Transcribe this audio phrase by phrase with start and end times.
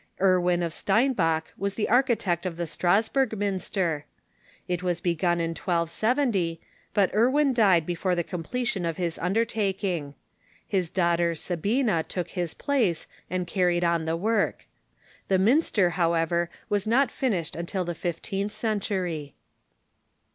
[0.19, 4.05] Er win of Steinbach was the architect of the Strasburg minster.
[4.67, 6.59] It was begun in 1270,
[6.95, 10.15] but Erwin died before the completion of his undertaking.
[10.67, 14.65] His daughter Sabina took his place and carried on his work.
[15.27, 19.35] The minster, however, was not finished until the fifteenth century.